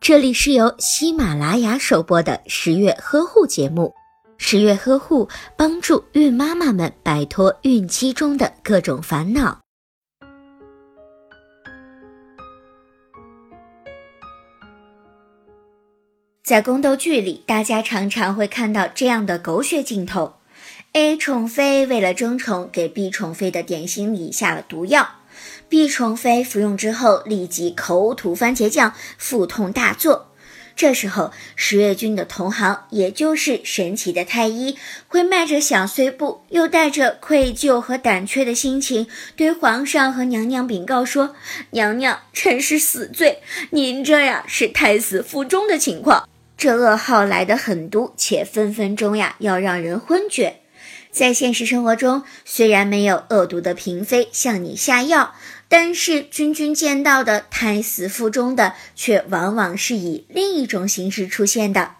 [0.00, 3.94] 这里是由喜马拉雅首播的十月呵护节目。
[4.36, 9.60] 十月呵护帮助孕妈妈们摆脱孕期中的各种烦恼。
[16.42, 20.34] 在宫斗剧里，大家常常会看到这样的狗血镜头
[20.92, 25.08] ：A 宠妃为了争宠，给 B 宠妃的点心里下了毒药。
[25.74, 30.30] B 宠妃服用之后，立即口吐番茄酱，腹痛大作。
[30.76, 41.34] 这时候，十月君的同行，也就是神奇的太医，会迈着小碎步，又带着愧疚和胆怯的心情，对皇上和娘娘禀告说
[41.72, 50.60] ：“娘娘，臣是死罪，您这呀是胎死腹中的情况。”这噩耗来得狠毒，且分分钟呀要让人昏厥。
[51.10, 55.34] 在现实生活中，虽然没有恶毒的嫔妃向你下药，
[55.68, 61.92] 但是君君见到的胎死腹中的，却往往是以另一种形式出现的。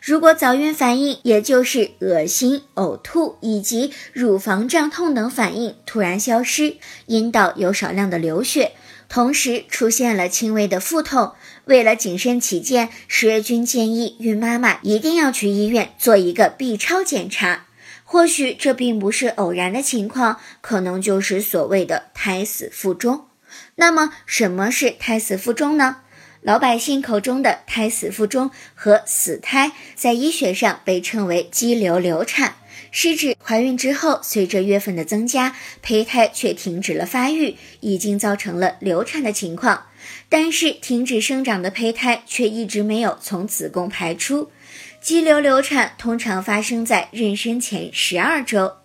[0.00, 8.72] 如果早孕反应，也就是恶心、呕吐以及乳房胀痛等反应突然消失，阴道有少量的流血，
[9.08, 11.32] 同时出现了轻微的腹痛，
[11.64, 17.64] 为了谨慎起见，十月君建议孕妈妈一定要去医院做一个 B 超检查。
[18.10, 23.26] 或许这并不是偶然的情况，可能就是所谓的胎死腹中。
[23.74, 25.98] 那么，什么是胎死腹中呢？
[26.40, 32.54] 老百姓口中的胎死腹中和死胎，在医学上被称为肌瘤流产，
[32.90, 39.84] 是指怀孕之后，随着月份的增加，胚胎却停止了发育，已经造成了流产的情况。
[40.30, 44.50] 但是，停止生长的胚胎却一直没有从子宫排出。
[45.00, 48.78] 肌瘤流产通常发生在妊娠前十二周。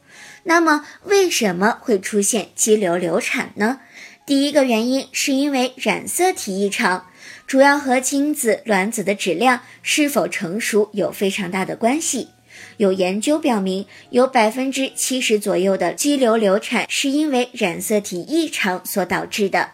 [0.43, 3.79] 那么，为什么会出现肌瘤流产呢？
[4.25, 7.07] 第一个原因是因为染色体异常，
[7.47, 12.29] 主要和精子卵子的质量是否成熟有非常大的关系。
[12.77, 19.71] 有研究表明，有百分之七十左右的肌瘤流产是因为染色体异常所导致的。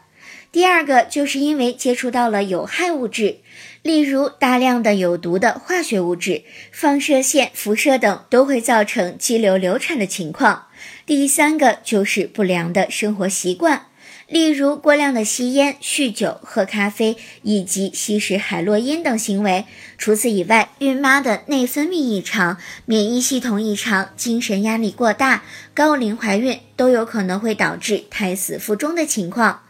[0.52, 3.38] 第二个就是因为接触到了有害物质。
[3.82, 10.68] 例如，大量的有毒的化学物质、放射线、辐射等都会造成肌瘤流产的情况。
[11.06, 13.86] 第三个就是不良的生活习惯，
[14.28, 19.66] 例如过量的吸烟、酗酒、喝咖啡以及吸食海洛因等行为。
[19.98, 25.44] 除此以外，孕妈的内分泌异常、免疫系统异常、精神压力过大、
[25.74, 29.62] 高龄怀孕都有可能会导致胎死腹中的情况。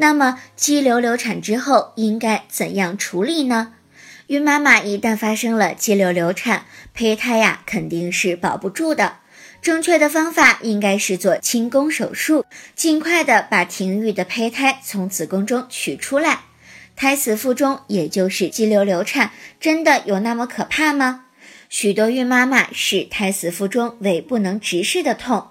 [0.00, 3.74] 那么，肌瘤流产之后应该怎样处理呢？
[4.28, 9.18] 孕妈妈一旦发生了肌瘤流产，胚胎呀肯定是保不住的。
[9.60, 12.44] 正确的方法应该是做清宫手术，
[12.76, 16.40] 尽快的把停育的胚胎从子宫中取出来。
[16.94, 21.24] 胎死腹中，也就是肌瘤流产，真的有那么可怕吗？
[21.68, 25.48] 许多孕妈妈是胎死腹中为不能直视的痛，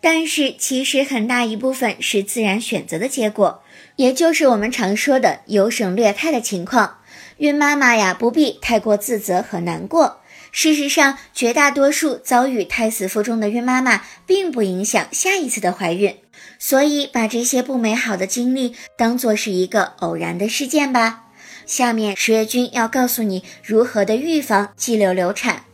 [0.00, 3.62] 但是其实很大一部分是自然选择的结果。
[3.96, 6.98] 也就是我们常说的优胜劣汰的情况，
[7.38, 10.20] 孕妈妈呀不必太过自责和难过。
[10.52, 16.16] 事实上，绝大多数遭遇胎死腹中的孕妈妈，并不影响下一次的怀孕。
[16.58, 21.24] 所以，把这些不美好的经历当做是一个偶然的事件吧。
[21.66, 25.64] 下面，十月君要告诉你如何的预防肌瘤流产。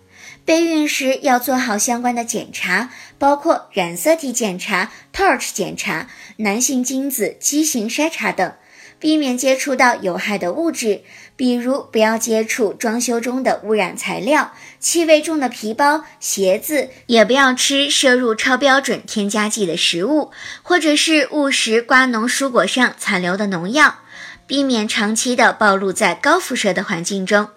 [0.44, 8.53] 备孕时要做好相关的检查，包括染色体检查、Torch 检查、男性精子畸形筛查等，
[8.99, 11.03] 避免接触到有害的物质，
[11.34, 20.31] 比如不要接触装修中的污染材料、气味重的皮包、鞋子，也不要吃摄入超标准添加剂的食物，
[20.62, 24.00] 或者是误食瓜农蔬果上残留的农药，
[24.47, 27.49] 避免长期的暴露在高辐射的环境中。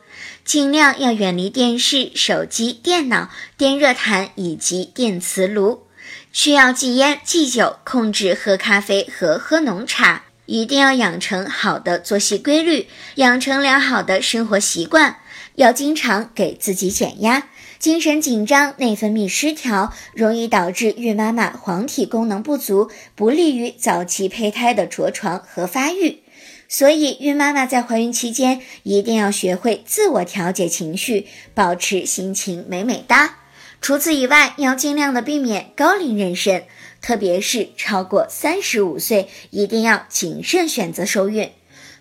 [0.45, 5.83] 尽量要远离电视、手机、电脑、电热毯以及电磁炉。
[6.31, 10.23] 需要忌烟忌酒，控制喝咖啡和喝浓茶。
[10.45, 15.18] 一定要养成好的作息规律，养成良好的生活习惯。
[15.56, 17.50] 要经常给自己减压。
[17.80, 26.24] 精神紧张、内分泌失调，容易导致孕妈妈黄体功能不足，不利于早期胚胎的着床和发育。
[26.69, 33.38] 所以，孕妈妈在怀孕期间一定要学会自我调节情绪，保持心情美美哒。
[33.80, 36.64] 除此以外，要尽量的避免高龄妊娠，
[37.02, 41.52] 特别是超过三十五岁，一定要谨慎选择受孕。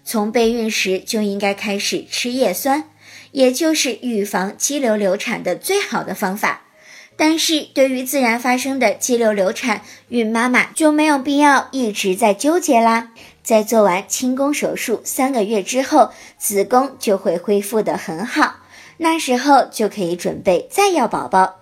[0.05, 2.91] 从备孕时就应该开始吃叶酸，
[3.33, 6.63] 也就是预防肌瘤流产的最好的方法。
[7.19, 13.13] 但是对于自然发生的肌瘤流产，孕妈妈就没有必要一直在纠结啦。
[13.47, 18.57] 在做完清宫手术三个月之后，子宫就会恢复得很好，
[18.97, 21.59] 那时候就可以准备再要宝宝。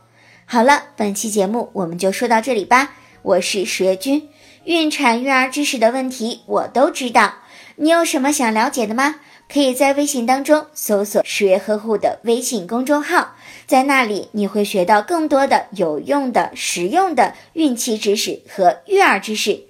[0.47, 2.95] 好了，本期节目我们就说到这里吧。
[3.21, 4.31] 我是十月君，
[4.65, 7.35] 孕产育儿知识的问题我都知道，
[7.77, 9.17] 你有什么想了解的吗？
[9.53, 13.35] 可以在微信当中搜索“十月呵护”的微信公众号，
[13.67, 19.65] 在那里你会学到更多的有用的、实用的孕期知识和育儿知识。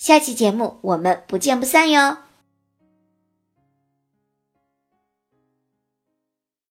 [0.00, 2.29] 下期节目我们不见不散哟。